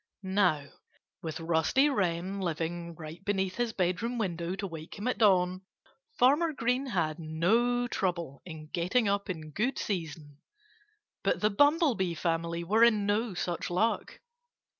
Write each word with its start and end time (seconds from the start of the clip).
Now, 0.23 0.65
with 1.21 1.39
Rusty 1.39 1.87
Wren 1.87 2.39
living 2.39 2.95
right 2.95 3.23
beneath 3.23 3.57
his 3.57 3.71
bedroom 3.71 4.17
window 4.17 4.55
to 4.55 4.65
wake 4.65 4.97
him 4.97 5.07
at 5.07 5.19
dawn, 5.19 5.61
Farmer 6.17 6.53
Green 6.53 6.87
had 6.87 7.19
no 7.19 7.87
trouble 7.87 8.41
in 8.43 8.65
getting 8.71 9.07
up 9.07 9.29
in 9.29 9.51
good 9.51 9.77
season. 9.77 10.39
But 11.23 11.41
the 11.41 11.51
Bumblebee 11.51 12.15
family 12.15 12.63
were 12.63 12.83
in 12.83 13.05
no 13.05 13.35
such 13.35 13.69
luck. 13.69 14.19